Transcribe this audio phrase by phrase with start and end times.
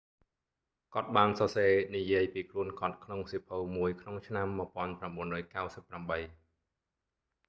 [0.93, 4.47] គាត់បានសរសេរនិយាយពីខ្លួនគាត់ក្នុងសៀវភៅមួយក្នុងឆ្នាំ
[5.55, 6.29] 1998